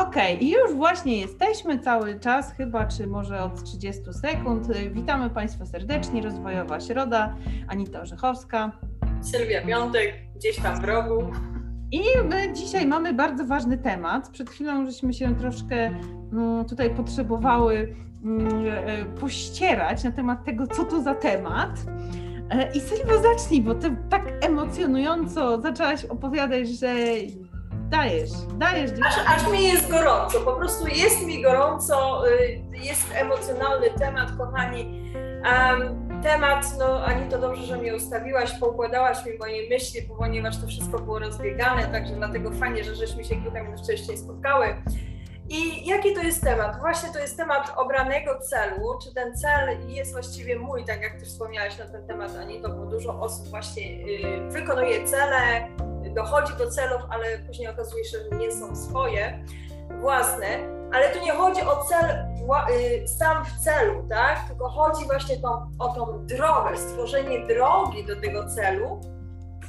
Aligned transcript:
Okej, 0.00 0.34
okay, 0.34 0.46
i 0.46 0.50
już 0.50 0.74
właśnie 0.74 1.20
jesteśmy 1.20 1.78
cały 1.78 2.20
czas, 2.20 2.52
chyba 2.52 2.86
czy 2.86 3.06
może 3.06 3.42
od 3.42 3.64
30 3.64 4.02
sekund. 4.12 4.68
Witamy 4.92 5.30
Państwa 5.30 5.66
serdecznie, 5.66 6.22
Rozwojowa 6.22 6.80
Środa, 6.80 7.36
Anita 7.68 8.00
Orzechowska. 8.00 8.72
Sylwia 9.20 9.62
Piątek, 9.62 10.14
gdzieś 10.36 10.56
tam 10.56 10.80
w 10.80 10.84
rogu. 10.84 11.30
I 11.92 12.00
my 12.24 12.52
dzisiaj 12.52 12.86
mamy 12.86 13.14
bardzo 13.14 13.44
ważny 13.44 13.78
temat. 13.78 14.30
Przed 14.30 14.50
chwilą 14.50 14.86
żeśmy 14.86 15.12
się 15.12 15.34
troszkę 15.34 15.76
mm, 16.32 16.64
tutaj 16.64 16.90
potrzebowały 16.94 17.94
mm, 18.24 18.48
e, 18.66 19.04
pościerać 19.04 20.04
na 20.04 20.12
temat 20.12 20.44
tego, 20.44 20.66
co 20.66 20.84
to 20.84 21.02
za 21.02 21.14
temat. 21.14 21.70
E, 22.50 22.72
I 22.72 22.80
Sylwia, 22.80 23.22
zacznij, 23.22 23.62
bo 23.62 23.74
ty 23.74 23.96
tak 24.10 24.32
emocjonująco 24.40 25.60
zaczęłaś 25.60 26.04
opowiadać, 26.04 26.68
że 26.68 26.94
dajesz, 27.90 28.30
dajesz. 28.54 28.90
Aż, 29.06 29.14
aż 29.26 29.52
mi 29.52 29.64
jest 29.64 29.90
gorąco, 29.90 30.40
po 30.40 30.52
prostu 30.52 30.88
jest 30.88 31.26
mi 31.26 31.42
gorąco, 31.42 32.28
y, 32.28 32.62
jest 32.72 33.14
emocjonalny 33.14 33.90
temat, 33.90 34.28
kochani. 34.38 35.12
Um, 35.44 36.10
temat, 36.22 36.64
no 36.78 37.04
Ani 37.04 37.30
to 37.30 37.38
dobrze, 37.38 37.62
że 37.62 37.76
mnie 37.76 37.94
ustawiłaś, 37.94 38.52
poukładałaś 38.52 39.26
mi 39.26 39.38
moje 39.38 39.68
myśli, 39.68 40.02
ponieważ 40.18 40.60
to 40.60 40.66
wszystko 40.66 40.98
było 40.98 41.18
rozbiegane, 41.18 41.86
także 41.86 42.14
dlatego 42.14 42.50
fajnie, 42.50 42.84
że 42.84 42.94
żeśmy 42.94 43.24
się 43.24 43.36
kilka 43.36 43.62
minut 43.62 43.80
wcześniej 43.80 44.18
spotkały. 44.18 44.66
I 45.48 45.86
jaki 45.86 46.14
to 46.14 46.22
jest 46.22 46.42
temat? 46.42 46.80
Właśnie 46.80 47.08
to 47.12 47.18
jest 47.18 47.36
temat 47.36 47.72
obranego 47.76 48.38
celu. 48.38 48.98
Czy 49.04 49.14
ten 49.14 49.36
cel 49.36 49.88
jest 49.88 50.12
właściwie 50.12 50.58
mój, 50.58 50.84
tak 50.84 51.02
jak 51.02 51.18
Ty 51.18 51.24
wspomniałaś 51.26 51.78
na 51.78 51.86
ten 51.86 52.06
temat, 52.06 52.36
Anito, 52.36 52.68
bo 52.68 52.86
dużo 52.86 53.20
osób 53.20 53.48
właśnie 53.48 53.82
y, 53.82 54.50
wykonuje 54.50 55.04
cele, 55.04 55.68
dochodzi 56.14 56.52
do 56.58 56.70
celów, 56.70 57.02
ale 57.10 57.38
później 57.38 57.68
okazuje 57.68 58.04
się, 58.04 58.18
że 58.18 58.36
nie 58.36 58.52
są 58.52 58.76
swoje, 58.76 59.44
własne. 60.00 60.46
Ale 60.92 61.08
tu 61.08 61.24
nie 61.24 61.32
chodzi 61.32 61.62
o 61.62 61.84
cel 61.84 62.26
y, 62.70 63.08
sam 63.08 63.44
w 63.44 63.64
celu, 63.64 64.04
tak? 64.08 64.48
Tylko 64.48 64.68
chodzi 64.68 65.04
właśnie 65.04 65.36
tą, 65.36 65.70
o 65.78 65.88
tą 65.88 66.26
drogę, 66.26 66.76
stworzenie 66.76 67.46
drogi 67.46 68.06
do 68.06 68.20
tego 68.20 68.48
celu 68.48 69.00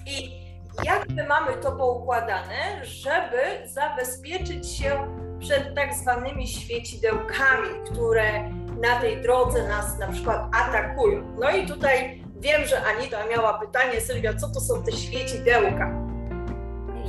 i 0.05 0.41
jak 0.83 1.09
my 1.09 1.27
mamy 1.27 1.53
to 1.53 1.71
poukładane, 1.71 2.85
żeby 2.85 3.67
zabezpieczyć 3.67 4.67
się 4.71 5.07
przed 5.39 5.75
tak 5.75 5.93
zwanymi 5.93 6.47
świecidełkami, 6.47 7.67
które 7.91 8.49
na 8.81 8.99
tej 8.99 9.21
drodze 9.21 9.67
nas 9.67 9.99
na 9.99 10.07
przykład 10.07 10.41
atakują. 10.55 11.37
No 11.39 11.51
i 11.51 11.67
tutaj 11.67 12.23
wiem, 12.39 12.65
że 12.65 12.83
Anita 12.83 13.27
miała 13.27 13.59
pytanie, 13.59 14.01
Sylwia, 14.01 14.33
co 14.33 14.49
to 14.49 14.59
są 14.59 14.83
te 14.83 14.91
świecidełka? 14.91 16.00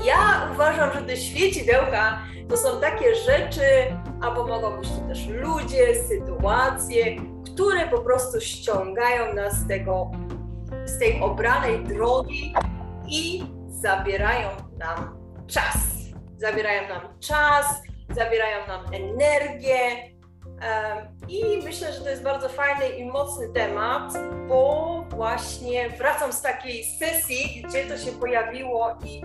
Ja 0.04 0.48
uważam, 0.52 0.92
że 0.94 1.02
te 1.02 1.16
świecidełka 1.16 2.18
to 2.48 2.56
są 2.56 2.80
takie 2.80 3.14
rzeczy, 3.14 3.96
albo 4.22 4.46
mogą 4.46 4.76
być 4.76 4.88
to 4.88 5.08
też 5.08 5.26
ludzie, 5.26 6.04
sytuacje, 6.04 7.16
które 7.44 7.88
po 7.88 7.98
prostu 7.98 8.40
ściągają 8.40 9.34
nas 9.34 9.54
z 9.54 9.68
tego, 9.68 10.10
z 10.84 10.98
tej 10.98 11.20
obranej 11.20 11.84
drogi 11.84 12.54
i 13.08 13.42
zabierają 13.68 14.48
nam 14.78 15.18
czas. 15.46 15.76
Zabierają 16.36 16.88
nam 16.88 17.18
czas, 17.20 17.82
zabierają 18.10 18.66
nam 18.66 18.94
energię. 18.94 20.12
I 21.28 21.62
myślę, 21.64 21.92
że 21.92 22.00
to 22.00 22.10
jest 22.10 22.22
bardzo 22.22 22.48
fajny 22.48 22.88
i 22.88 23.04
mocny 23.04 23.48
temat, 23.48 24.12
bo 24.48 25.04
właśnie 25.08 25.90
wracam 25.90 26.32
z 26.32 26.42
takiej 26.42 26.84
sesji, 26.84 27.62
gdzie 27.68 27.84
to 27.84 27.98
się 27.98 28.12
pojawiło 28.12 28.98
i, 29.04 29.22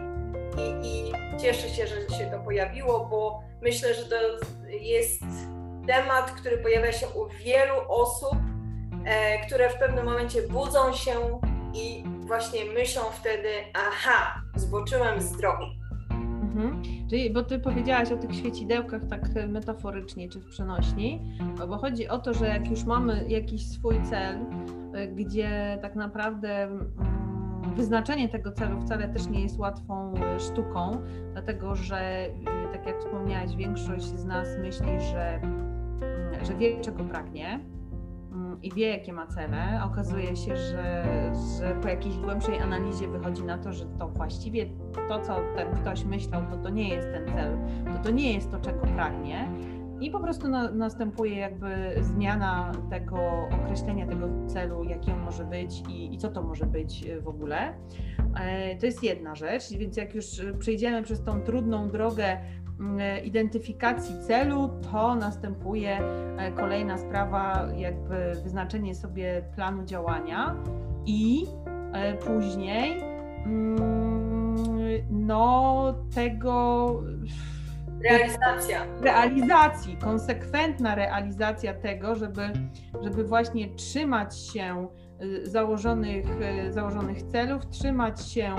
i, 0.58 0.88
i 0.88 1.14
cieszę 1.40 1.70
się, 1.70 1.88
że 1.88 2.18
się 2.18 2.32
to 2.32 2.40
pojawiło, 2.40 3.08
bo 3.10 3.44
myślę, 3.62 3.94
że 3.94 4.04
to 4.04 4.16
jest 4.70 5.24
temat, 5.88 6.32
który 6.32 6.58
pojawia 6.58 6.92
się 6.92 7.08
u 7.08 7.28
wielu 7.28 7.74
osób, 7.90 8.36
e, 9.06 9.46
które 9.46 9.70
w 9.70 9.80
pewnym 9.80 10.06
momencie 10.06 10.42
budzą 10.42 10.94
się 10.94 11.40
i 11.74 12.04
właśnie 12.28 12.66
myślą 12.66 13.02
wtedy, 13.02 13.50
aha, 13.74 14.42
zboczyłem 14.56 15.22
z 15.22 15.38
drogi. 15.38 15.80
Mhm. 16.58 16.82
Czyli, 17.10 17.30
bo 17.30 17.44
ty 17.44 17.60
powiedziałaś 17.60 18.12
o 18.12 18.18
tych 18.18 18.36
świecidełkach 18.36 19.02
tak 19.10 19.22
metaforycznie 19.48 20.30
czy 20.30 20.40
w 20.40 20.46
przenośni, 20.46 21.22
bo 21.68 21.78
chodzi 21.78 22.08
o 22.08 22.20
to, 22.20 22.34
że 22.34 22.48
jak 22.48 22.70
już 22.70 22.84
mamy 22.84 23.26
jakiś 23.28 23.68
swój 23.68 23.96
cel, 24.10 24.36
y, 24.36 25.08
gdzie 25.08 25.80
tak 25.82 25.96
naprawdę 25.96 26.64
mm, 26.64 27.17
wyznaczenie 27.76 28.30
tego 28.30 28.52
celu 28.52 28.82
wcale 28.82 29.08
też 29.08 29.28
nie 29.28 29.42
jest 29.42 29.60
łatwą 29.60 30.14
y, 30.14 30.40
sztuką, 30.40 31.02
dlatego 31.34 31.76
że, 31.76 32.28
y, 32.28 32.74
tak 32.74 32.86
jak 32.86 33.00
wspomniałaś, 33.00 33.56
większość 33.56 34.06
z 34.06 34.26
nas 34.26 34.48
myśli, 34.62 35.02
że, 35.12 35.34
mm, 35.36 36.46
że 36.46 36.56
wie, 36.56 36.82
czego 36.82 37.04
pragnie 37.04 37.60
i 38.64 38.72
wie, 38.74 38.90
jakie 38.90 39.14
ma 39.14 39.28
cele, 39.28 39.82
okazuje 39.84 40.36
się, 40.36 40.58
że, 40.58 41.06
że 41.60 41.76
po 41.82 41.88
jakiejś 41.88 42.18
głębszej 42.18 42.60
analizie 42.60 43.08
wychodzi 43.08 43.44
na 43.44 43.58
to, 43.58 43.74
że 43.74 43.86
to 43.86 44.08
właściwie 44.08 44.66
to, 45.08 45.20
co 45.20 45.36
ten 45.56 45.74
ktoś 45.76 46.04
myślał, 46.04 46.42
to 46.52 46.58
to 46.58 46.70
nie 46.70 46.90
jest 46.90 47.08
ten 47.12 47.28
cel, 47.28 47.58
to 47.94 48.04
to 48.04 48.12
nie 48.12 48.34
jest 48.34 48.52
to, 48.52 48.60
czego 48.60 48.80
pragnie. 48.80 49.48
I 50.02 50.12
po 50.12 50.20
prostu 50.20 50.48
na, 50.48 50.72
następuje 50.72 51.38
jakby 51.38 51.96
zmiana 52.02 52.72
tego 52.90 53.18
określenia 53.64 54.08
tego 54.08 54.30
celu, 54.48 54.84
jaki 54.84 55.12
on 55.12 55.20
może 55.20 55.46
być 55.46 55.84
i, 55.90 56.14
i 56.14 56.18
co 56.18 56.30
to 56.30 56.44
może 56.44 56.66
być 56.66 57.06
w 57.22 57.28
ogóle. 57.28 57.74
E, 58.36 58.76
to 58.76 58.86
jest 58.86 59.04
jedna 59.04 59.36
rzecz, 59.36 59.74
więc 59.74 59.98
jak 59.98 60.16
już 60.16 60.26
przejdziemy 60.60 61.04
przez 61.04 61.24
tą 61.24 61.42
trudną 61.42 61.90
drogę 61.90 62.38
Mm, 62.80 63.26
identyfikacji 63.26 64.16
celu, 64.28 64.70
to 64.92 65.16
następuje 65.16 66.00
e, 66.00 66.52
kolejna 66.52 66.98
sprawa, 66.98 67.68
jakby 67.78 68.42
wyznaczenie 68.44 68.96
sobie 68.96 69.44
planu 69.56 69.86
działania 69.86 70.56
i 71.06 71.46
e, 71.94 72.14
później 72.14 73.04
mm, 73.46 73.78
no 75.10 75.94
tego 76.16 76.90
realizacja. 78.04 78.86
Realizacji, 79.02 79.98
konsekwentna 79.98 80.96
realizacja 80.96 81.74
tego, 81.74 82.16
żeby, 82.16 82.42
żeby 83.04 83.24
właśnie 83.24 83.76
trzymać 83.76 84.40
się 84.40 84.88
e, 85.20 85.46
założonych, 85.48 86.26
założonych 86.70 87.22
celów, 87.22 87.68
trzymać 87.70 88.32
się 88.32 88.56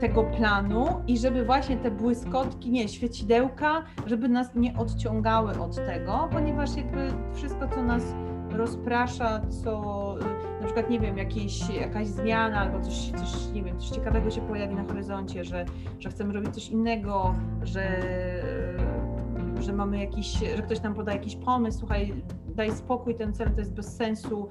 tego 0.00 0.24
planu 0.24 0.86
i 1.06 1.18
żeby 1.18 1.44
właśnie 1.44 1.76
te 1.76 1.90
błyskotki, 1.90 2.70
nie, 2.70 2.88
świecidełka, 2.88 3.84
żeby 4.06 4.28
nas 4.28 4.54
nie 4.54 4.76
odciągały 4.76 5.58
od 5.58 5.76
tego, 5.76 6.28
ponieważ 6.32 6.76
jakby 6.76 7.12
wszystko, 7.34 7.68
co 7.68 7.82
nas 7.82 8.02
rozprasza, 8.50 9.40
co 9.62 10.14
na 10.64 10.68
przykład, 10.68 10.90
nie 10.90 11.00
wiem, 11.00 11.18
jakieś, 11.18 11.70
jakaś 11.70 12.06
zmiana 12.06 12.60
albo 12.60 12.80
coś, 12.80 13.10
coś, 13.10 13.52
nie 13.52 13.62
wiem, 13.62 13.78
coś 13.78 13.88
ciekawego 13.88 14.30
się 14.30 14.40
pojawi 14.40 14.74
na 14.74 14.84
horyzoncie, 14.84 15.44
że, 15.44 15.64
że 15.98 16.10
chcemy 16.10 16.32
robić 16.32 16.54
coś 16.54 16.68
innego, 16.68 17.34
że, 17.62 18.02
że 19.60 19.72
mamy 19.72 19.98
jakiś, 19.98 20.38
że 20.56 20.62
ktoś 20.62 20.82
nam 20.82 20.94
poda 20.94 21.12
jakiś 21.12 21.36
pomysł, 21.36 21.78
słuchaj, 21.78 22.14
daj 22.46 22.72
spokój, 22.72 23.14
ten 23.14 23.32
cel 23.32 23.50
to 23.50 23.58
jest 23.58 23.74
bez 23.74 23.96
sensu, 23.96 24.48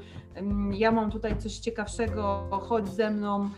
ja 0.72 0.92
mam 0.92 1.12
tutaj 1.12 1.38
coś 1.38 1.58
ciekawszego, 1.58 2.48
chodź 2.62 2.88
ze 2.88 3.10
mną, 3.10 3.50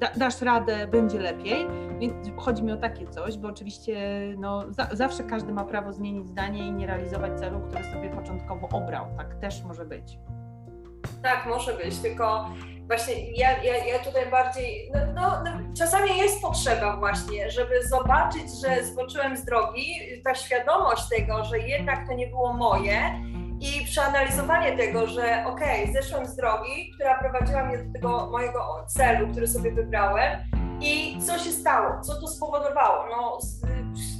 da, 0.00 0.10
dasz 0.16 0.40
radę, 0.40 0.86
będzie 0.86 1.18
lepiej. 1.18 1.66
Więc 1.98 2.14
chodzi 2.36 2.62
mi 2.62 2.72
o 2.72 2.76
takie 2.76 3.06
coś, 3.06 3.38
bo 3.38 3.48
oczywiście 3.48 3.98
no, 4.38 4.64
za, 4.72 4.88
zawsze 4.92 5.24
każdy 5.24 5.52
ma 5.52 5.64
prawo 5.64 5.92
zmienić 5.92 6.28
zdanie 6.28 6.66
i 6.66 6.72
nie 6.72 6.86
realizować 6.86 7.40
celu, 7.40 7.60
który 7.60 7.84
sobie 7.84 8.10
początkowo 8.10 8.68
obrał. 8.68 9.06
Tak 9.16 9.34
też 9.34 9.62
może 9.64 9.84
być. 9.84 10.18
Tak, 11.22 11.46
może 11.46 11.74
być, 11.74 11.98
tylko 11.98 12.48
właśnie 12.86 13.30
ja, 13.30 13.62
ja, 13.62 13.84
ja 13.84 13.98
tutaj 13.98 14.30
bardziej, 14.30 14.90
no, 14.94 15.00
no, 15.14 15.42
no, 15.44 15.50
czasami 15.78 16.18
jest 16.18 16.42
potrzeba 16.42 16.96
właśnie, 16.96 17.50
żeby 17.50 17.88
zobaczyć, 17.88 18.60
że 18.62 18.84
zboczyłem 18.84 19.36
z 19.36 19.44
drogi, 19.44 19.94
ta 20.24 20.34
świadomość 20.34 21.08
tego, 21.08 21.44
że 21.44 21.58
jednak 21.58 22.08
to 22.08 22.14
nie 22.14 22.26
było 22.26 22.52
moje 22.52 23.00
i 23.60 23.84
przeanalizowanie 23.84 24.76
tego, 24.76 25.06
że 25.06 25.44
okej, 25.46 25.82
okay, 25.82 26.02
zeszłem 26.02 26.26
z 26.26 26.36
drogi, 26.36 26.92
która 26.94 27.18
prowadziła 27.18 27.64
mnie 27.64 27.78
do 27.78 27.92
tego 27.92 28.30
mojego 28.30 28.84
celu, 28.86 29.28
który 29.28 29.48
sobie 29.48 29.72
wybrałem 29.72 30.38
i 30.80 31.18
co 31.26 31.38
się 31.38 31.50
stało, 31.50 32.00
co 32.00 32.20
to 32.20 32.28
spowodowało? 32.28 33.04
No, 33.10 33.38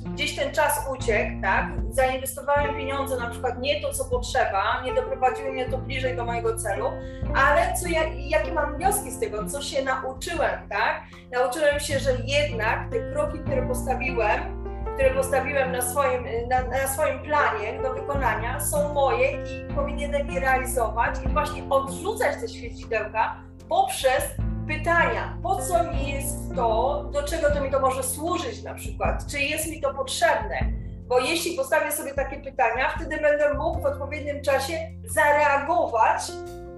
gdzieś 0.05 0.37
ten 0.37 0.55
czas 0.55 0.87
uciekł, 0.93 1.43
tak? 1.43 1.67
Zainwestowałem 1.91 2.77
pieniądze, 2.77 3.17
na 3.17 3.31
przykład 3.31 3.59
nie 3.59 3.81
to, 3.81 3.93
co 3.93 4.05
potrzeba, 4.05 4.83
nie 4.85 4.95
doprowadziły 4.95 5.53
mnie 5.53 5.71
to 5.71 5.79
bliżej 5.79 6.17
do 6.17 6.25
mojego 6.25 6.57
celu, 6.57 6.87
ale 7.35 7.75
co 7.75 7.89
ja, 7.89 8.01
jakie 8.19 8.53
mam 8.53 8.77
wnioski 8.77 9.11
z 9.11 9.21
tego, 9.21 9.49
co 9.49 9.63
się 9.63 9.85
nauczyłem, 9.85 10.69
tak? 10.69 11.03
Nauczyłem 11.33 11.81
się, 11.81 11.99
że 11.99 12.11
jednak 12.25 12.91
te 12.91 13.13
kroki, 13.13 13.39
które 13.39 13.69
postawiłem, 13.69 14.60
które 14.95 15.11
postawiłem 15.15 15.73
na 15.73 15.83
swoim, 15.83 16.25
na, 16.49 16.63
na, 16.63 16.89
swoim 16.89 17.19
planie 17.19 17.83
do 17.83 17.95
wykonania, 17.95 18.61
są 18.61 18.95
moje 18.95 19.33
i 19.33 19.75
powinienem 19.75 20.31
je 20.31 20.41
realizować 20.41 21.15
i 21.27 21.29
właśnie 21.29 21.63
odrzucać 21.71 22.41
te 22.41 22.49
świecidełka 22.49 23.37
poprzez 23.69 24.25
pytania, 24.69 25.39
po 25.43 25.57
co 25.57 25.85
mi 25.85 26.13
jest 26.13 26.55
to, 26.57 27.05
do 27.13 27.23
czego 27.23 27.51
to 27.51 27.61
mi 27.61 27.71
to 27.71 27.81
może 27.81 28.03
służyć 28.03 28.63
na 28.63 28.75
przykład, 28.75 29.27
czy 29.27 29.41
jest 29.41 29.71
mi 29.71 29.81
to 29.81 29.95
potrzebne, 29.95 30.73
bo 31.09 31.19
jeśli 31.19 31.57
postawię 31.57 31.93
sobie 31.93 32.15
takie 32.15 32.37
pytania, 32.37 32.93
wtedy 32.97 33.17
będę 33.17 33.55
mógł 33.55 33.81
w 33.81 33.87
odpowiednim 33.87 34.43
czasie 34.43 34.73
zareagować 35.05 36.33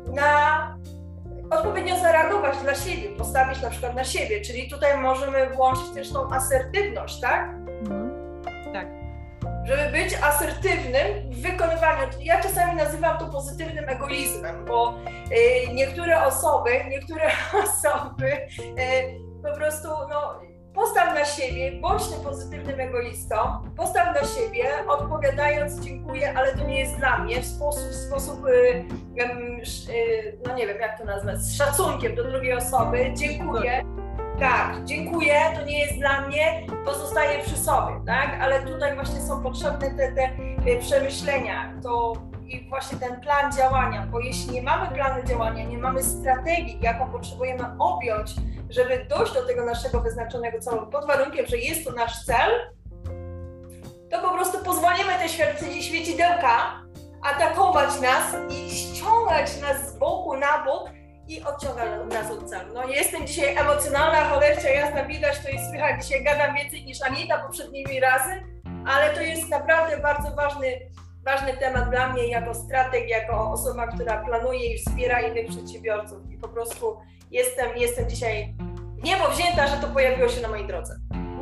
na 0.07 0.77
odpowiednio 1.51 1.99
zareagować 1.99 2.57
dla 2.57 2.75
siebie, 2.75 3.09
postawić 3.19 3.63
na 3.63 3.71
przykład 3.71 3.95
na 3.95 4.05
siebie, 4.05 4.41
czyli 4.41 4.71
tutaj 4.71 4.99
możemy 4.99 5.51
włączyć 5.51 5.91
też 5.95 6.13
tą 6.13 6.31
asertywność, 6.31 7.21
tak? 7.21 7.62
Tak. 9.63 9.79
Żeby 9.79 9.93
być 9.93 10.15
asertywnym 10.23 11.31
w 11.31 11.43
wykonywaniu. 11.43 12.09
Ja 12.21 12.43
czasami 12.43 12.77
nazywam 12.77 13.19
to 13.19 13.27
pozytywnym 13.27 13.89
egoizmem, 13.89 14.65
bo 14.65 14.95
y, 15.69 15.75
niektóre 15.75 16.25
osoby, 16.25 16.71
niektóre 16.89 17.31
osoby 17.65 18.33
y, 18.33 19.21
po 19.43 19.57
prostu 19.57 19.89
no, 19.89 20.41
Postaw 20.75 21.15
na 21.15 21.25
siebie, 21.25 21.73
bądź 21.81 22.09
tym 22.09 22.21
pozytywnym 22.21 22.81
egoistą, 22.81 23.37
postaw 23.77 24.15
na 24.15 24.29
siebie, 24.29 24.65
odpowiadając 24.89 25.81
dziękuję, 25.81 26.35
ale 26.37 26.57
to 26.57 26.65
nie 26.65 26.81
jest 26.81 26.97
dla 26.97 27.19
mnie, 27.19 27.43
w 27.43 27.47
sposób, 27.47 27.83
w 27.83 27.95
sposób 27.95 28.47
y, 28.47 28.85
no 30.47 30.55
nie 30.55 30.67
wiem 30.67 30.81
jak 30.81 30.99
to 30.99 31.05
nazwać, 31.05 31.39
z 31.39 31.57
szacunkiem 31.57 32.15
do 32.15 32.25
drugiej 32.25 32.53
osoby, 32.53 33.13
dziękuję, 33.15 33.85
tak, 34.43 34.85
dziękuję, 34.85 35.41
to 35.59 35.65
nie 35.65 35.79
jest 35.79 35.99
dla 35.99 36.21
mnie, 36.21 36.67
pozostaje 36.85 37.43
przy 37.43 37.57
sobie, 37.57 37.93
tak, 38.07 38.39
ale 38.41 38.63
tutaj 38.63 38.95
właśnie 38.95 39.21
są 39.21 39.43
potrzebne 39.43 39.91
te, 39.91 40.13
te 40.13 40.31
y, 40.71 40.79
przemyślenia, 40.81 41.73
to 41.83 42.13
i 42.47 42.69
właśnie 42.69 42.99
ten 42.99 43.21
plan 43.21 43.53
działania, 43.53 44.07
bo 44.11 44.21
jeśli 44.21 44.53
nie 44.53 44.63
mamy 44.63 44.95
planu 44.95 45.25
działania, 45.25 45.65
nie 45.65 45.79
mamy 45.79 46.03
strategii, 46.03 46.79
jaką 46.83 47.11
potrzebujemy 47.13 47.65
objąć, 47.79 48.31
żeby 48.71 49.07
dojść 49.09 49.35
do 49.35 49.47
tego 49.47 49.65
naszego 49.65 50.01
wyznaczonego 50.01 50.61
celu, 50.61 50.87
pod 50.87 51.07
warunkiem, 51.07 51.47
że 51.47 51.59
jest 51.59 51.85
to 51.85 51.93
nasz 51.93 52.25
cel, 52.25 52.51
to 54.11 54.23
po 54.23 54.35
prostu 54.35 54.65
pozwolimy 54.65 55.13
te 55.19 55.29
świecidełka 55.83 56.83
atakować 57.23 58.01
nas 58.01 58.37
i 58.51 58.71
ściągać 58.71 59.61
nas 59.61 59.89
z 59.89 59.99
boku 59.99 60.37
na 60.37 60.65
bok 60.65 60.91
i 61.33 61.43
odciąga 61.43 62.05
nas 62.05 62.31
od 62.31 62.51
celu. 62.51 62.75
No 62.75 62.89
jestem 62.89 63.27
dzisiaj 63.27 63.57
emocjonalna, 63.57 64.25
cholercia 64.25 64.69
jasna, 64.69 65.05
widać, 65.05 65.39
to 65.39 65.49
jest 65.49 65.69
słychać, 65.69 66.05
dzisiaj 66.05 66.25
gadam 66.25 66.55
więcej 66.55 66.85
niż 66.85 67.03
Anita 67.03 67.39
poprzednimi 67.39 68.01
razy, 68.01 68.31
ale 68.87 69.15
to 69.15 69.21
jest 69.21 69.49
naprawdę 69.49 69.97
bardzo 69.97 70.37
ważny 70.37 70.67
ważny 71.25 71.57
temat 71.57 71.91
dla 71.91 72.13
mnie 72.13 72.29
jako 72.29 72.55
strateg, 72.55 73.09
jako 73.09 73.51
osoba, 73.51 73.87
która 73.87 74.25
planuje 74.25 74.75
i 74.75 74.79
wspiera 74.79 75.21
innych 75.21 75.47
przedsiębiorców. 75.47 76.31
I 76.31 76.39
po 76.39 76.49
prostu 76.49 76.97
jestem, 77.31 77.77
jestem 77.77 78.11
dzisiaj 78.11 78.55
niebo 79.05 79.29
wzięta, 79.29 79.67
że 79.67 79.77
to 79.77 79.89
pojawiło 79.89 80.29
się 80.29 80.43
na 80.43 80.49
mojej 80.49 80.67
drodze. 80.67 80.95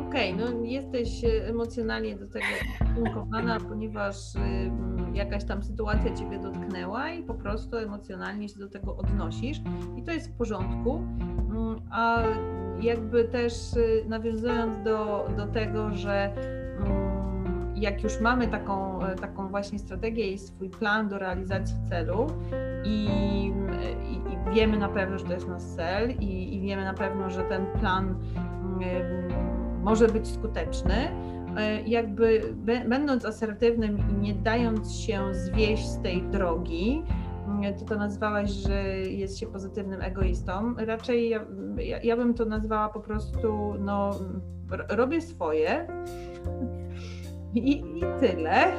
Okej, 0.07 0.33
okay, 0.33 0.45
no 0.45 0.65
jesteś 0.65 1.23
e, 1.23 1.47
emocjonalnie 1.47 2.15
do 2.15 2.27
tego 2.27 2.45
ustosunkowana, 2.73 3.59
ponieważ 3.59 4.15
jakaś 5.13 5.43
tam 5.43 5.63
sytuacja 5.63 6.15
Ciebie 6.15 6.39
dotknęła 6.39 7.09
i 7.09 7.23
po 7.23 7.33
prostu 7.33 7.77
emocjonalnie 7.77 8.49
się 8.49 8.59
do 8.59 8.69
tego 8.69 8.97
odnosisz 8.97 9.61
i 9.97 10.03
to 10.03 10.11
jest 10.11 10.29
w 10.29 10.37
porządku. 10.37 10.95
Mm, 10.95 11.81
a 11.91 12.23
jakby 12.81 13.23
też 13.23 13.73
y, 13.73 14.05
nawiązując 14.07 14.83
do, 14.83 15.27
do 15.37 15.47
tego, 15.47 15.91
że 15.91 16.33
jak 17.81 18.03
już 18.03 18.19
mamy 18.19 18.47
taką, 18.47 19.01
e, 19.01 19.15
taką 19.15 19.47
właśnie 19.47 19.79
strategię 19.79 20.31
i 20.31 20.39
swój 20.39 20.69
plan 20.69 21.09
do 21.09 21.19
realizacji 21.19 21.75
celu 21.89 22.27
i, 22.83 23.05
i, 24.09 24.13
i 24.13 24.53
wiemy 24.53 24.77
na 24.77 24.89
pewno, 24.89 25.17
że 25.17 25.25
to 25.25 25.33
jest 25.33 25.47
nasz 25.47 25.63
cel 25.63 26.11
i, 26.11 26.55
i 26.55 26.61
wiemy 26.61 26.83
na 26.83 26.93
pewno, 26.93 27.29
że 27.29 27.43
ten 27.43 27.65
plan 27.79 28.09
y, 28.09 28.15
może 29.83 30.07
być 30.07 30.27
skuteczny, 30.27 31.11
jakby 31.85 32.55
będąc 32.87 33.25
asertywnym 33.25 33.97
i 34.09 34.13
nie 34.13 34.33
dając 34.33 34.95
się 34.95 35.33
zwieść 35.33 35.87
z 35.87 36.01
tej 36.01 36.21
drogi, 36.21 37.03
ty 37.79 37.85
to 37.85 37.95
nazwałaś, 37.95 38.49
że 38.51 38.83
jest 38.97 39.39
się 39.39 39.47
pozytywnym 39.47 40.01
egoistą. 40.01 40.75
Raczej 40.77 41.29
ja, 41.29 41.45
ja, 41.77 42.01
ja 42.01 42.17
bym 42.17 42.33
to 42.33 42.45
nazwała 42.45 42.89
po 42.89 42.99
prostu, 42.99 43.73
no, 43.79 44.11
robię 44.89 45.21
swoje, 45.21 45.87
i, 47.53 47.71
i 47.71 48.01
tyle. 48.19 48.71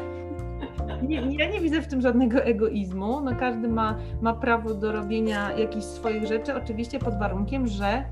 Nie, 1.02 1.36
ja 1.36 1.50
nie 1.50 1.60
widzę 1.60 1.82
w 1.82 1.86
tym 1.86 2.00
żadnego 2.00 2.42
egoizmu. 2.42 3.20
No 3.20 3.36
każdy 3.40 3.68
ma, 3.68 3.98
ma 4.20 4.34
prawo 4.34 4.74
do 4.74 4.92
robienia 4.92 5.52
jakichś 5.52 5.84
swoich 5.84 6.26
rzeczy, 6.26 6.54
oczywiście 6.54 6.98
pod 6.98 7.18
warunkiem, 7.18 7.66
że, 7.66 7.86
mm, 7.86 8.04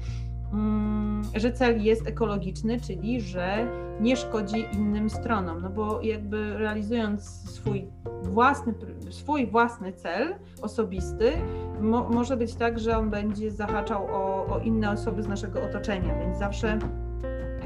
że 1.34 1.52
cel 1.52 1.82
jest 1.82 2.06
ekologiczny, 2.06 2.80
czyli 2.80 3.20
że 3.20 3.66
nie 4.00 4.16
szkodzi 4.16 4.66
innym 4.72 5.10
stronom. 5.10 5.62
No 5.62 5.70
bo 5.70 6.02
jakby 6.02 6.58
realizując 6.58 7.24
swój 7.50 7.86
własny, 8.22 8.74
swój 9.10 9.46
własny 9.46 9.92
cel 9.92 10.34
osobisty, 10.62 11.32
mo, 11.80 12.08
może 12.08 12.36
być 12.36 12.54
tak, 12.54 12.78
że 12.78 12.98
on 12.98 13.10
będzie 13.10 13.50
zahaczał 13.50 14.06
o, 14.06 14.46
o 14.46 14.58
inne 14.58 14.90
osoby 14.90 15.22
z 15.22 15.28
naszego 15.28 15.62
otoczenia, 15.62 16.18
więc 16.18 16.38
zawsze 16.38 16.78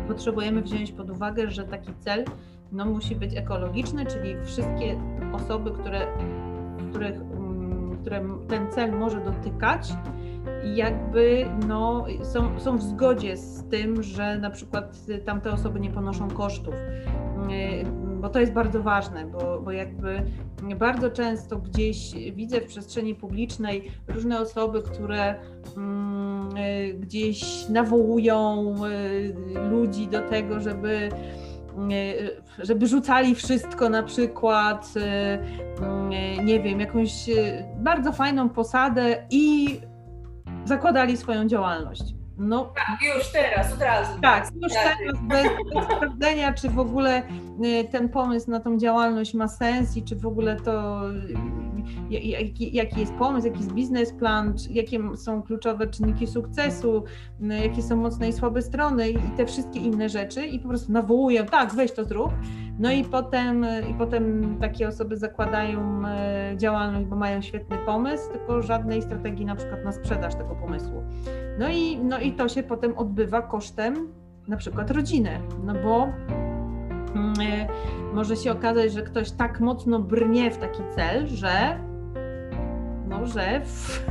potrzebujemy 0.09 0.63
wziąć 0.63 0.93
pod 0.93 1.11
uwagę, 1.11 1.51
że 1.51 1.65
taki 1.65 1.95
cel 2.01 2.25
no, 2.73 2.85
musi 2.85 3.17
być 3.17 3.37
ekologiczny, 3.37 4.07
czyli 4.07 4.37
wszystkie 4.45 5.01
osoby, 5.33 5.71
które, 5.71 6.07
których, 6.91 7.17
mm, 7.17 7.99
które 8.01 8.25
ten 8.49 8.71
cel 8.73 8.93
może 8.99 9.21
dotykać, 9.21 9.93
jakby 10.75 11.47
no, 11.69 12.07
są, 12.23 12.61
są 12.61 12.77
w 12.77 12.83
zgodzie 12.83 13.37
z 13.37 13.69
tym, 13.69 14.03
że 14.03 14.39
na 14.39 14.51
przykład 14.51 14.97
tamte 15.25 15.53
osoby 15.53 15.81
nie 15.81 15.91
ponoszą 15.91 16.31
kosztów. 16.31 16.75
Mm, 17.37 18.21
bo 18.21 18.29
to 18.29 18.41
jest 18.41 18.53
bardzo 18.53 18.83
ważne, 18.83 19.27
bo, 19.27 19.61
bo 19.61 19.73
jakby 19.73 20.23
bardzo 20.79 21.11
często 21.11 21.59
gdzieś 21.59 22.15
widzę 22.33 22.61
w 22.61 22.67
przestrzeni 22.67 23.15
publicznej 23.15 23.91
różne 24.09 24.41
osoby, 24.41 24.83
które 24.83 25.35
mm, 25.77 26.49
gdzieś 27.01 27.69
nawołują 27.69 28.75
y, 28.87 29.35
ludzi 29.71 30.09
do 30.09 30.21
tego, 30.21 30.61
żeby 30.61 31.11
żeby 32.59 32.87
rzucali 32.87 33.35
wszystko 33.35 33.89
na 33.89 34.03
przykład, 34.03 34.95
y, 34.97 35.01
y, 36.41 36.45
nie 36.45 36.61
wiem, 36.61 36.81
jakąś 36.81 37.29
y, 37.29 37.65
bardzo 37.77 38.13
fajną 38.13 38.49
posadę 38.49 39.27
i 39.31 39.81
zakładali 40.65 41.17
swoją 41.17 41.49
działalność. 41.49 42.15
No, 42.39 42.65
tak, 42.65 43.17
już 43.17 43.33
teraz, 43.33 43.73
od 43.73 43.83
razu. 43.83 44.21
Tak, 44.23 44.49
już 44.63 44.73
tak. 44.73 44.97
teraz, 44.99 45.23
bez, 45.23 45.75
bez 45.75 45.85
sprawdzenia, 45.85 46.53
czy 46.53 46.69
w 46.69 46.79
ogóle 46.79 47.23
ten 47.91 48.09
pomysł 48.09 48.51
na 48.51 48.61
tą 48.61 48.79
działalność 48.79 49.35
ma 49.35 49.49
sens 49.49 49.97
i 49.97 50.03
czy 50.03 50.17
w 50.17 50.27
ogóle 50.27 50.57
to 50.57 51.03
jaki, 52.11 52.77
jaki 52.77 53.01
jest 53.01 53.13
pomysł, 53.13 53.47
jaki 53.47 53.59
jest 53.59 53.73
biznesplan, 53.73 54.55
jakie 54.71 55.17
są 55.17 55.43
kluczowe 55.43 55.87
czynniki 55.87 56.27
sukcesu, 56.27 57.05
jakie 57.41 57.83
są 57.83 57.97
mocne 57.97 58.29
i 58.29 58.33
słabe 58.33 58.63
strony 58.63 59.11
i 59.11 59.19
te 59.37 59.47
wszystkie 59.47 59.81
inne 59.81 60.09
rzeczy 60.09 60.47
i 60.47 60.59
po 60.59 60.69
prostu 60.69 60.93
nawołuję, 60.93 61.45
tak, 61.45 61.75
weź 61.75 61.93
to 61.93 62.05
zrób. 62.05 62.31
No 62.79 62.93
i 62.93 63.05
potem, 63.05 63.67
i 63.91 63.95
potem 63.95 64.57
takie 64.61 64.89
osoby 64.89 65.17
zakładają 65.17 66.07
e, 66.07 66.55
działalność, 66.57 67.07
bo 67.07 67.17
mają 67.17 67.43
świetny 67.43 67.79
pomysł, 67.87 68.31
tylko 68.33 68.63
żadnej 68.63 69.03
strategii 69.03 69.47
na 69.47 69.57
przykład 69.57 69.85
na 69.85 69.93
sprzedaż 69.93 70.35
tego 70.35 70.55
pomysłu. 70.55 71.03
No 71.59 71.69
i, 71.69 71.99
no 71.99 72.21
i 72.21 72.33
to 72.33 72.49
się 72.49 72.63
potem 72.63 72.99
odbywa 72.99 73.43
kosztem 73.43 74.09
na 74.49 74.57
przykład 74.57 74.91
rodziny, 74.91 75.41
no 75.65 75.75
bo 75.75 76.09
mm, 77.15 77.35
e, 77.41 77.69
może 78.15 78.37
się 78.37 78.53
okazać, 78.53 78.93
że 78.93 79.03
ktoś 79.03 79.31
tak 79.31 79.61
mocno 79.61 79.99
brnie 79.99 80.51
w 80.51 80.59
taki 80.59 80.83
cel, 80.97 81.27
że 81.27 81.79
że 83.27 83.61
w, 83.65 84.05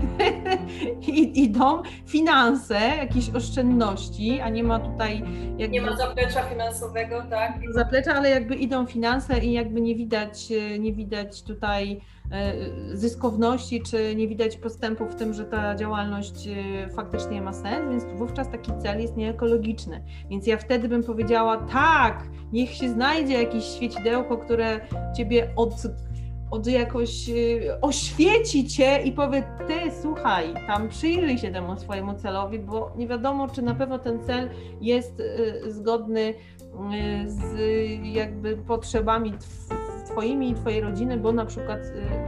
idą 1.36 1.84
finanse, 2.06 2.80
jakieś 2.80 3.30
oszczędności, 3.30 4.40
a 4.40 4.50
nie 4.50 4.64
ma 4.64 4.80
tutaj 4.80 5.24
jakby, 5.58 5.68
Nie 5.68 5.82
ma 5.82 5.98
zaplecza 5.98 6.44
finansowego, 6.44 7.24
tak? 7.30 7.60
Zaplecza, 7.70 8.14
ale 8.14 8.30
jakby 8.30 8.56
idą 8.56 8.86
finanse 8.86 9.40
i 9.40 9.52
jakby 9.52 9.82
nie 9.82 9.96
widać, 9.96 10.50
nie 10.80 10.94
widać 10.94 11.44
tutaj 11.44 12.02
e, 12.32 12.54
zyskowności, 12.98 13.82
czy 13.82 14.16
nie 14.16 14.28
widać 14.28 14.58
postępu 14.58 15.06
w 15.06 15.16
tym, 15.16 15.34
że 15.34 15.46
ta 15.46 15.76
działalność 15.76 16.48
e, 16.48 16.90
faktycznie 16.90 17.42
ma 17.42 17.54
sens, 17.54 17.92
więc 17.92 18.04
wówczas 18.20 18.50
taki 18.52 18.72
cel 18.84 19.02
jest 19.02 19.18
nieekologiczny. 19.18 20.04
Więc 20.30 20.48
ja 20.48 20.58
wtedy 20.58 20.90
bym 20.90 21.04
powiedziała, 21.04 21.58
tak, 21.58 22.24
niech 22.54 22.74
się 22.74 22.90
znajdzie 22.90 23.44
jakieś 23.44 23.66
świecidełko, 23.66 24.38
które 24.38 24.80
ciebie 25.18 25.54
od 25.56 25.74
od 26.54 26.68
jakoś 26.68 27.30
y, 27.30 27.82
oświeci 27.82 28.68
cię 28.68 29.02
i 29.04 29.12
powie, 29.12 29.44
ty 29.68 29.92
słuchaj, 30.02 30.54
tam 30.68 30.90
przyjrzyj 30.90 31.38
się 31.38 31.52
temu 31.52 31.78
swojemu 31.78 32.14
celowi, 32.14 32.60
bo 32.60 32.92
nie 32.96 33.08
wiadomo, 33.08 33.48
czy 33.48 33.62
na 33.62 33.76
pewno 33.76 34.00
ten 34.00 34.24
cel 34.24 34.50
jest 34.82 35.20
y, 35.20 35.72
zgodny 35.72 36.22
y, 36.22 36.34
z 37.30 37.58
jakby 38.04 38.58
potrzebami 38.58 39.34
twoimi 40.06 40.50
i 40.50 40.56
twojej 40.56 40.82
rodziny, 40.82 41.18
bo 41.18 41.32
na 41.32 41.46
przykład 41.46 41.80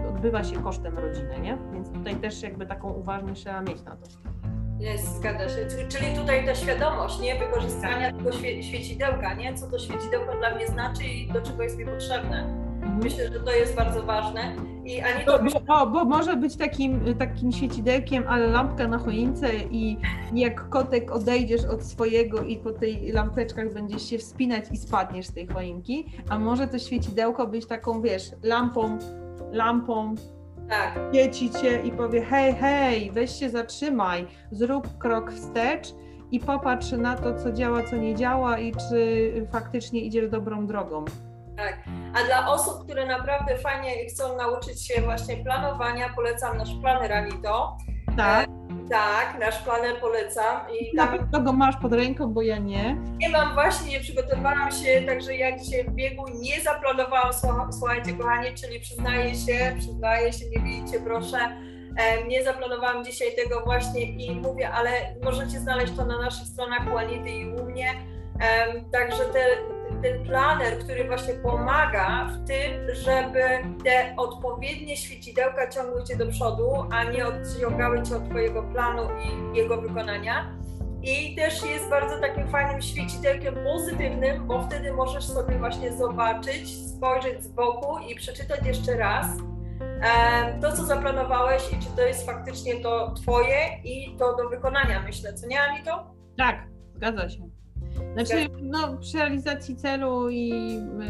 odbywa 0.09 0.43
się 0.43 0.55
kosztem 0.55 0.97
rodziny, 0.97 1.39
nie? 1.41 1.57
Więc 1.73 1.89
tutaj 1.89 2.15
też 2.15 2.41
jakby 2.41 2.65
taką 2.65 2.93
uważność 2.93 3.41
trzeba 3.41 3.61
mieć 3.61 3.83
na 3.83 3.91
to. 3.91 4.07
Jest, 4.79 5.15
zgadza 5.15 5.49
się. 5.49 5.67
Czyli 5.89 6.15
tutaj 6.15 6.45
ta 6.45 6.55
świadomość, 6.55 7.19
nie? 7.19 7.39
Wykorzystania 7.39 8.13
tego 8.13 8.31
świe 8.31 8.63
świecidełka, 8.63 9.33
nie? 9.33 9.53
Co 9.53 9.67
to 9.67 9.79
świecidełko 9.79 10.37
dla 10.37 10.55
mnie 10.55 10.67
znaczy 10.67 11.03
i 11.03 11.27
do 11.27 11.41
czego 11.41 11.63
jest 11.63 11.77
mi 11.77 11.85
potrzebne. 11.85 12.64
Myślę, 13.03 13.33
że 13.33 13.39
to 13.39 13.51
jest 13.51 13.75
bardzo 13.75 14.03
ważne. 14.03 14.55
I 14.85 15.01
Anito... 15.01 15.39
Bo, 15.43 15.59
bo, 15.59 15.85
bo 15.85 16.05
może 16.05 16.35
być 16.35 16.55
takim, 16.55 17.15
takim 17.15 17.51
świecidełkiem, 17.51 18.23
ale 18.27 18.47
lampka 18.47 18.87
na 18.87 18.97
choince 18.97 19.49
i 19.71 19.97
jak 20.33 20.69
kotek 20.69 21.11
odejdziesz 21.11 21.65
od 21.65 21.83
swojego 21.83 22.41
i 22.43 22.57
po 22.57 22.71
tej 22.71 23.11
lampeczkach 23.11 23.73
będziesz 23.73 24.09
się 24.09 24.17
wspinać 24.17 24.65
i 24.71 24.77
spadniesz 24.77 25.25
z 25.25 25.33
tej 25.33 25.47
choinki, 25.47 26.05
a 26.29 26.39
może 26.39 26.67
to 26.67 26.79
świecidełko 26.79 27.47
być 27.47 27.65
taką, 27.65 28.01
wiesz, 28.01 28.31
lampą, 28.43 28.97
lampą 29.51 30.15
tak. 30.69 30.99
Dzieci 31.13 31.49
cię 31.49 31.81
i 31.81 31.91
powie: 31.91 32.21
hej, 32.21 32.53
hej, 32.53 33.11
weź 33.11 33.31
się 33.31 33.49
zatrzymaj, 33.49 34.27
zrób 34.51 34.97
krok 34.97 35.31
wstecz 35.31 35.93
i 36.31 36.39
popatrz 36.39 36.91
na 36.91 37.15
to, 37.17 37.35
co 37.35 37.51
działa, 37.51 37.83
co 37.83 37.95
nie 37.95 38.15
działa 38.15 38.59
i 38.59 38.71
czy 38.89 39.31
faktycznie 39.51 40.01
idziesz 40.01 40.29
dobrą 40.29 40.67
drogą. 40.67 41.05
Tak. 41.65 41.79
A 42.15 42.23
dla 42.23 42.47
osób, 42.47 42.83
które 42.83 43.05
naprawdę 43.05 43.57
fajnie 43.57 43.91
chcą 44.09 44.37
nauczyć 44.37 44.87
się 44.87 45.01
właśnie 45.01 45.37
planowania, 45.37 46.09
polecam 46.15 46.57
nasz 46.57 46.69
planer 46.81 47.13
Anito. 47.13 47.77
Tak. 48.17 48.49
Tak, 48.89 49.39
nasz 49.39 49.57
planer 49.63 49.99
polecam. 50.01 50.61
I 50.79 50.97
tam... 50.97 51.11
Na 51.11 51.17
pewno 51.17 51.41
go 51.41 51.53
masz 51.53 51.75
pod 51.81 51.93
ręką, 51.93 52.33
bo 52.33 52.41
ja 52.41 52.57
nie. 52.57 52.97
Nie 53.17 53.29
mam 53.29 53.53
właśnie, 53.53 53.91
nie 53.91 53.99
przygotowałam 53.99 54.71
się, 54.71 55.01
także 55.01 55.35
ja 55.35 55.59
dzisiaj 55.59 55.83
w 55.83 55.91
biegu 55.91 56.25
nie 56.41 56.61
zaplanowałam, 56.61 57.31
słuchajcie 57.71 58.13
kochani, 58.13 58.53
czyli 58.53 58.79
przyznaję 58.79 59.35
się, 59.35 59.75
przyznaję 59.79 60.33
się, 60.33 60.45
nie 60.49 60.59
widzicie 60.63 60.99
proszę, 60.99 61.37
nie 62.27 62.43
zaplanowałam 62.43 63.05
dzisiaj 63.05 63.27
tego 63.35 63.61
właśnie 63.65 64.01
i 64.01 64.35
mówię, 64.35 64.69
ale 64.71 64.89
możecie 65.23 65.59
znaleźć 65.59 65.93
to 65.95 66.05
na 66.05 66.21
naszych 66.21 66.47
stronach 66.47 66.85
Juanity 66.87 67.29
i 67.29 67.53
u 67.53 67.65
mnie. 67.65 67.87
Także 68.91 69.25
te, 69.33 69.45
ten 70.01 70.25
planer, 70.25 70.79
który 70.79 71.07
właśnie 71.07 71.33
pomaga 71.33 72.25
w 72.25 72.47
tym, 72.47 72.95
żeby 72.95 73.41
te 73.83 74.15
odpowiednie 74.17 74.97
świecidełka 74.97 75.69
ciągły 75.69 76.03
cię 76.03 76.15
do 76.15 76.27
przodu, 76.27 76.71
a 76.91 77.03
nie 77.03 77.27
odciągały 77.27 78.03
cię 78.03 78.15
od 78.15 78.29
twojego 78.29 78.63
planu 78.63 79.01
i 79.03 79.57
jego 79.57 79.81
wykonania. 79.81 80.55
I 81.01 81.35
też 81.35 81.65
jest 81.65 81.89
bardzo 81.89 82.19
takim 82.19 82.47
fajnym 82.47 82.81
świecidełkiem 82.81 83.55
pozytywnym, 83.63 84.47
bo 84.47 84.63
wtedy 84.63 84.93
możesz 84.93 85.25
sobie 85.25 85.57
właśnie 85.57 85.93
zobaczyć, 85.93 86.87
spojrzeć 86.87 87.43
z 87.43 87.47
boku 87.47 87.99
i 87.99 88.15
przeczytać 88.15 88.65
jeszcze 88.65 88.97
raz 88.97 89.27
to, 90.61 90.71
co 90.71 90.85
zaplanowałeś 90.85 91.73
i 91.73 91.79
czy 91.79 91.89
to 91.95 92.01
jest 92.01 92.25
faktycznie 92.25 92.75
to 92.75 93.11
twoje 93.11 93.57
i 93.83 94.15
to 94.17 94.35
do 94.35 94.49
wykonania, 94.49 95.01
myślę, 95.01 95.33
co 95.33 95.47
nie, 95.47 95.61
Anito? 95.61 96.15
Tak, 96.37 96.67
zgadza 96.95 97.29
się. 97.29 97.49
Znaczy, 98.13 98.49
no, 98.61 98.97
przy 98.97 99.17
realizacji 99.17 99.75
celu 99.75 100.29
i 100.29 100.51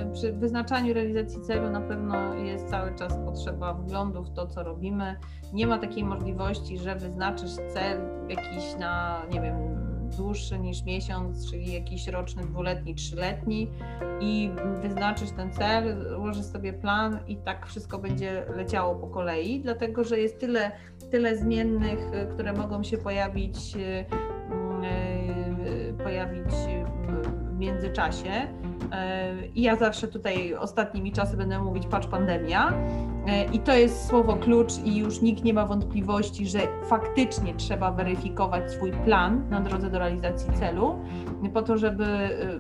y, 0.02 0.14
przy 0.14 0.34
wyznaczaniu 0.34 0.94
realizacji 0.94 1.42
celu 1.42 1.70
na 1.70 1.82
pewno 1.82 2.34
jest 2.34 2.70
cały 2.70 2.96
czas 2.96 3.18
potrzeba 3.26 3.74
wglądu 3.74 4.24
w 4.24 4.34
to, 4.34 4.48
co 4.48 4.64
robimy. 4.64 5.16
Nie 5.54 5.68
ma 5.68 5.78
takiej 5.78 6.04
możliwości, 6.04 6.78
że 6.78 6.96
wyznaczysz 6.96 7.52
cel 7.74 8.02
jakiś 8.30 8.76
na, 8.80 9.22
nie 9.34 9.42
wiem, 9.42 9.56
dłuższy 10.18 10.60
niż 10.60 10.84
miesiąc, 10.84 11.52
czyli 11.52 11.74
jakiś 11.74 12.08
roczny, 12.08 12.44
dwuletni, 12.44 12.96
trzyletni 12.96 13.72
i 14.22 14.52
wyznaczysz 14.82 15.32
ten 15.32 15.52
cel, 15.52 16.16
ułożysz 16.18 16.46
sobie 16.46 16.74
plan 16.74 17.20
i 17.28 17.38
tak 17.38 17.68
wszystko 17.68 17.98
będzie 17.98 18.46
leciało 18.56 18.96
po 18.96 19.08
kolei, 19.08 19.60
dlatego 19.60 20.04
że 20.04 20.20
jest 20.20 20.40
tyle, 20.40 20.72
tyle 21.12 21.38
zmiennych, 21.38 22.00
y, 22.00 22.34
które 22.34 22.54
mogą 22.54 22.84
się 22.84 22.98
pojawić 22.98 23.76
y, 23.76 24.06
pojawić 26.06 26.54
w 27.52 27.58
międzyczasie. 27.58 28.32
E, 28.92 29.48
I 29.56 29.62
ja 29.62 29.76
zawsze 29.76 30.08
tutaj 30.08 30.56
ostatnimi 30.56 31.12
czasy 31.12 31.38
będę 31.38 31.60
mówić 31.60 31.88
patrz 31.88 32.08
pandemia. 32.08 32.74
E, 33.28 33.46
I 33.46 33.60
to 33.60 33.74
jest 33.74 34.08
słowo 34.08 34.36
klucz 34.36 34.78
i 34.84 34.98
już 34.98 35.22
nikt 35.22 35.44
nie 35.44 35.54
ma 35.54 35.66
wątpliwości, 35.66 36.48
że 36.48 36.60
faktycznie 36.88 37.56
trzeba 37.56 37.92
weryfikować 37.92 38.72
swój 38.72 38.92
plan 38.92 39.50
na 39.50 39.62
drodze 39.62 39.90
do 39.90 40.00
realizacji 40.00 40.54
celu, 40.54 41.00
po 41.54 41.62
to, 41.62 41.78
żeby, 41.78 42.06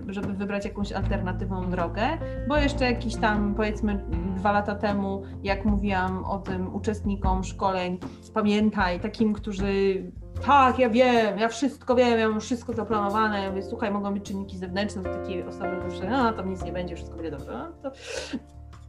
żeby 0.07 0.33
wybrać 0.33 0.65
jakąś 0.65 0.91
alternatywną 0.91 1.69
drogę, 1.69 2.03
bo 2.47 2.57
jeszcze 2.57 2.85
jakiś 2.85 3.15
tam 3.15 3.55
powiedzmy 3.55 4.05
dwa 4.35 4.51
lata 4.51 4.75
temu, 4.75 5.23
jak 5.43 5.65
mówiłam 5.65 6.25
o 6.25 6.37
tym 6.37 6.75
uczestnikom 6.75 7.43
szkoleń, 7.43 7.97
pamiętaj, 8.33 8.99
takim, 8.99 9.33
którzy 9.33 10.03
tak, 10.41 10.79
ja 10.79 10.89
wiem, 10.89 11.39
ja 11.39 11.49
wszystko 11.49 11.95
wiem, 11.95 12.19
ja 12.19 12.29
mam 12.29 12.41
wszystko 12.41 12.73
zaplanowane. 12.73 13.43
Ja 13.43 13.49
mówię, 13.49 13.63
słuchaj, 13.63 13.91
mogą 13.91 14.13
być 14.13 14.25
czynniki 14.25 14.57
zewnętrzne, 14.57 15.03
to 15.03 15.09
takie 15.09 15.47
osoby 15.47 15.91
że 15.91 16.09
no 16.09 16.33
tam 16.33 16.49
nic 16.49 16.63
nie 16.63 16.71
będzie, 16.71 16.95
wszystko 16.95 17.15
będzie 17.15 17.31
dobrze. 17.31 17.51
No, 17.51 17.67
to... 17.83 17.91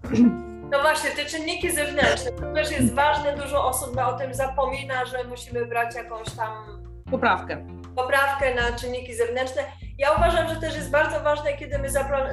no 0.73 0.83
właśnie, 0.83 1.11
te 1.11 1.25
czynniki 1.25 1.71
zewnętrzne, 1.71 2.33
to 2.33 2.55
też 2.55 2.71
jest 2.71 2.95
ważne, 2.95 3.37
dużo 3.37 3.65
osób 3.65 3.99
o 3.99 4.13
tym 4.13 4.35
zapomina, 4.35 5.05
że 5.05 5.25
musimy 5.29 5.67
brać 5.67 5.95
jakąś 5.95 6.31
tam 6.31 6.86
poprawkę. 7.11 7.67
Poprawkę 7.97 8.55
na 8.55 8.79
czynniki 8.79 9.15
zewnętrzne. 9.15 9.63
Ja 9.99 10.13
uważam, 10.13 10.49
że 10.49 10.57
też 10.57 10.77
jest 10.77 10.91
bardzo 10.91 11.21
ważne, 11.21 11.53
kiedy 11.53 11.79
my 11.79 11.89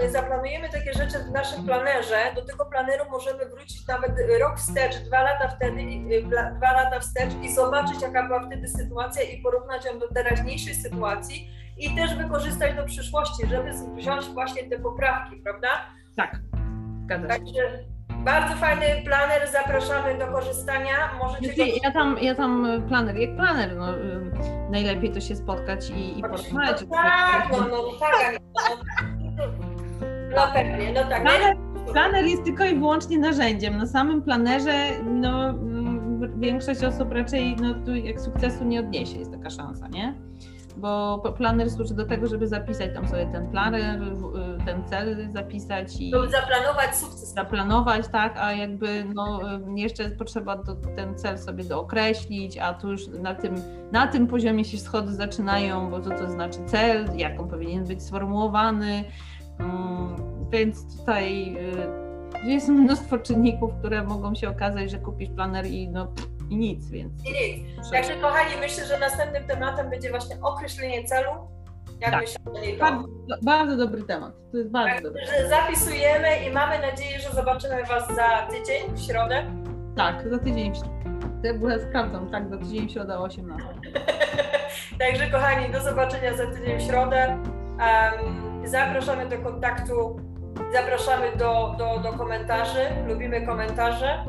zaplanujemy 0.10 0.70
takie 0.70 0.94
rzeczy 0.94 1.20
w 1.20 1.32
naszym 1.32 1.66
planerze, 1.66 2.18
do 2.36 2.46
tego 2.46 2.66
planeru 2.66 3.04
możemy 3.12 3.46
wrócić 3.46 3.88
nawet 3.88 4.12
rok 4.40 4.58
wstecz, 4.58 4.98
dwa 4.98 5.24
lata 5.24 5.48
wtedy, 5.48 5.82
y, 5.82 6.24
dwa 6.58 6.74
lata 6.74 7.00
wstecz 7.00 7.34
i 7.42 7.54
zobaczyć, 7.54 8.02
jaka 8.02 8.28
była 8.28 8.46
wtedy 8.48 8.68
sytuacja 8.68 9.24
i 9.24 9.42
porównać 9.42 9.86
ją 9.86 10.00
do 10.00 10.08
teraźniejszej 10.08 10.76
sytuacji 10.76 11.50
i 11.78 11.96
też 11.96 12.16
wykorzystać 12.16 12.76
do 12.76 12.86
przyszłości, 12.86 13.48
żeby 13.48 13.72
wziąć 13.96 14.26
właśnie 14.26 14.64
te 14.70 14.80
poprawki, 14.80 15.36
prawda? 15.36 15.68
Tak, 16.16 16.40
zgadza 17.04 17.28
się. 17.28 17.40
Także 17.40 17.93
bardzo 18.24 18.56
fajny 18.56 18.86
planer, 19.06 19.48
zapraszamy 19.52 20.18
do 20.18 20.28
korzystania. 20.28 20.94
Możecie 21.24 21.68
ja, 21.84 21.92
tam, 21.92 22.18
ja 22.22 22.36
tam 22.36 22.68
planer, 22.88 23.18
jak 23.18 23.36
planer, 23.36 23.76
no, 23.76 23.98
y, 23.98 24.02
najlepiej 24.72 25.12
to 25.12 25.22
się 25.22 25.36
spotkać 25.36 25.90
i, 25.90 26.20
i 26.20 26.22
porozmawiać. 26.22 26.82
No 26.82 26.96
tak, 26.96 27.50
no, 27.52 27.58
no 27.68 27.84
tak, 28.00 28.40
no, 28.56 29.46
no 30.36 30.42
pewnie, 30.54 30.94
no 30.94 31.10
tak. 31.10 31.22
Planer, 31.22 31.58
planer 31.92 32.26
jest 32.26 32.44
tylko 32.44 32.66
i 32.66 32.76
wyłącznie 32.76 33.20
narzędziem. 33.20 33.78
Na 33.78 33.86
samym 33.86 34.22
planerze 34.22 34.90
no, 35.04 35.50
mm, 35.50 36.40
większość 36.40 36.84
osób 36.84 37.12
raczej 37.12 37.56
no, 37.62 37.74
tu 37.86 37.96
jak 37.96 38.20
sukcesu 38.20 38.64
nie 38.64 38.80
odniesie, 38.80 39.20
jest 39.20 39.32
taka 39.32 39.50
szansa, 39.50 39.88
nie? 39.88 40.14
bo 40.78 41.20
planer 41.38 41.72
służy 41.72 41.94
do 41.94 42.06
tego, 42.06 42.28
żeby 42.28 42.48
zapisać 42.48 42.94
tam 42.94 43.08
sobie 43.08 43.26
ten 43.26 43.50
planer, 43.52 44.02
ten 44.66 44.84
cel 44.86 45.32
zapisać 45.34 45.96
i 46.00 46.12
zaplanować 46.12 46.96
sukces. 46.96 47.34
Zaplanować, 47.34 48.08
tak, 48.08 48.38
a 48.38 48.54
jakby 48.54 49.06
no, 49.14 49.42
y, 49.56 49.80
jeszcze 49.80 50.10
potrzeba 50.10 50.58
do, 50.58 50.76
ten 50.76 51.18
cel 51.18 51.38
sobie 51.38 51.64
dookreślić, 51.64 52.58
a 52.58 52.74
tu 52.74 52.92
już 52.92 53.08
na 53.08 53.36
tym, 53.36 53.56
na 53.92 54.08
tym 54.08 54.28
poziomie 54.28 54.66
się 54.66 54.78
schody 54.78 55.14
zaczynają, 55.14 55.90
bo 55.90 56.02
co 56.02 56.10
to 56.10 56.30
znaczy 56.30 56.60
cel, 56.66 57.18
jak 57.18 57.40
on 57.40 57.50
powinien 57.50 57.86
być 57.86 58.04
sformułowany, 58.04 59.04
um, 59.60 60.16
więc 60.52 60.98
tutaj 60.98 61.56
y, 62.44 62.50
jest 62.50 62.70
mnóstwo 62.70 63.18
czynników, 63.18 63.74
które 63.80 64.04
mogą 64.04 64.36
się 64.36 64.50
okazać, 64.50 64.92
że 64.92 64.98
kupisz 64.98 65.30
planer 65.30 65.66
i 65.66 65.90
no 65.90 66.08
i 66.50 66.58
nic, 66.58 66.90
więc. 66.90 67.14
I 67.26 67.32
nic. 67.32 67.92
Także 67.92 68.16
kochani, 68.16 68.56
myślę, 68.60 68.86
że 68.86 69.00
następnym 69.00 69.44
tematem 69.44 69.90
będzie 69.90 70.10
właśnie 70.10 70.36
określenie 70.42 71.04
celu. 71.04 71.53
Jak 72.04 72.12
tak. 72.12 72.22
myślicie 72.22 72.78
bardzo, 72.80 73.08
bardzo 73.42 73.78
dobry 73.78 74.04
temat. 74.04 74.34
To 74.52 74.58
jest 74.58 74.72
bardzo 74.72 74.96
tak, 74.96 75.04
dobry. 75.04 75.22
Że 75.26 75.50
zapisujemy 75.50 76.46
i 76.48 76.52
mamy 76.52 76.80
nadzieję, 76.80 77.20
że 77.20 77.30
zobaczymy 77.30 77.84
Was 77.84 78.08
za 78.16 78.48
tydzień 78.52 78.96
w 78.96 79.02
środę. 79.02 79.46
Tak, 79.98 80.30
za 80.30 80.40
tydzień 80.40 80.74
w 80.74 80.78
środę. 80.78 81.70
Ja 81.70 81.80
sprawdzam, 81.90 82.32
tak, 82.32 82.50
za 82.50 82.58
tydzień 82.58 82.88
w 82.88 82.92
środę 82.92 83.20
o 83.20 83.24
18. 83.24 83.68
Także 85.00 85.28
kochani, 85.32 85.72
do 85.72 85.82
zobaczenia 85.82 86.38
za 86.38 86.48
tydzień 86.48 86.80
w 86.80 86.82
środę. 86.82 87.28
Um, 87.28 88.68
zapraszamy 88.68 89.30
do 89.30 89.38
kontaktu, 89.38 90.20
zapraszamy 90.74 91.38
do, 91.38 91.76
do, 91.78 92.00
do 92.00 92.18
komentarzy. 92.18 92.82
Lubimy 93.08 93.46
komentarze. 93.46 94.26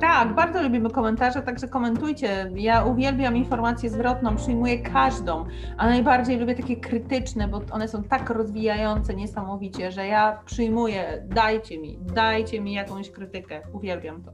Tak, 0.00 0.34
bardzo 0.34 0.62
lubimy 0.62 0.90
komentarze, 0.90 1.42
także 1.42 1.68
komentujcie. 1.68 2.50
Ja 2.54 2.84
uwielbiam 2.84 3.36
informację 3.36 3.90
zwrotną, 3.90 4.36
przyjmuję 4.36 4.78
każdą, 4.82 5.44
a 5.76 5.86
najbardziej 5.86 6.38
lubię 6.38 6.54
takie 6.54 6.76
krytyczne, 6.76 7.48
bo 7.48 7.60
one 7.70 7.88
są 7.88 8.02
tak 8.02 8.30
rozwijające 8.30 9.14
niesamowicie, 9.14 9.92
że 9.92 10.06
ja 10.06 10.42
przyjmuję, 10.44 11.22
dajcie 11.26 11.78
mi, 11.78 11.98
dajcie 12.00 12.60
mi 12.60 12.72
jakąś 12.72 13.10
krytykę. 13.10 13.62
Uwielbiam 13.72 14.22
to. 14.22 14.32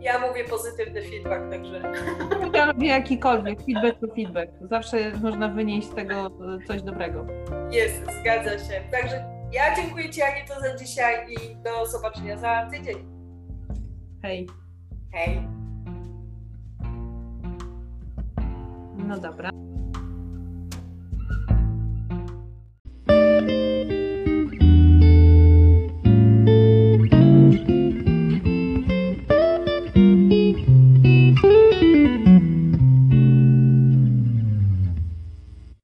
Ja 0.00 0.18
mówię 0.18 0.44
pozytywny 0.44 1.02
feedback, 1.02 1.50
także. 1.50 1.92
Ja 2.54 2.66
lubię 2.66 2.88
jakikolwiek, 2.88 3.58
feedback 3.62 4.00
to 4.00 4.14
feedback. 4.14 4.50
Zawsze 4.60 4.96
można 5.22 5.48
wynieść 5.48 5.88
z 5.88 5.94
tego 5.94 6.30
coś 6.66 6.82
dobrego. 6.82 7.26
Jest, 7.70 8.02
zgadza 8.20 8.50
się. 8.50 8.80
Także 8.90 9.24
ja 9.52 9.76
dziękuję 9.76 10.10
Ci 10.10 10.22
Anito 10.22 10.60
za 10.60 10.76
dzisiaj 10.76 11.26
i 11.32 11.56
do 11.56 11.86
zobaczenia 11.86 12.36
za 12.36 12.68
tydzień. 12.70 13.15
Hej. 14.22 14.46
Hej. 15.12 15.42
No 18.96 19.18
dobra. 19.18 19.55